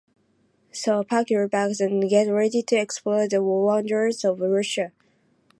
[0.71, 4.93] So, pack your bags and get ready to explore the wonders of Russia.